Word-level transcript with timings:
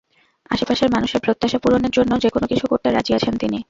আশপাশের 0.49 0.89
মানুষের 0.91 1.23
প্রত্যাশা 1.25 1.59
পূরণের 1.59 1.91
জন্য 1.91 2.11
যেকোনো 2.23 2.45
কিছু 2.47 2.65
করতে 2.67 2.87
রাজি 2.89 3.11
আছেন 3.15 3.33
তিনি। 3.37 3.57